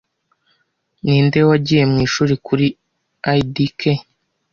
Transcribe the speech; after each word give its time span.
Ninde 1.03 1.39
wagiye 1.49 1.83
mwishuri 1.91 2.33
kuri 2.45 2.65
ldk 3.39 3.81